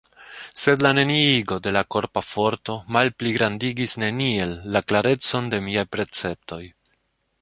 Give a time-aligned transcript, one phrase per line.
[0.61, 6.65] Sed la neniigo de la korpa forto malpligrandigis neniel la klarecon de miaj perceptoj.